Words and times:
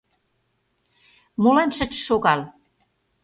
Молан 1.41 1.69
шыч 1.77 1.93
шогал? 2.05 2.41